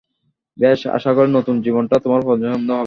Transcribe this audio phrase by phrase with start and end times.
[0.57, 2.79] বেশ, আশা করি নতুন জীবনটা তোমার পছন্দ হবে।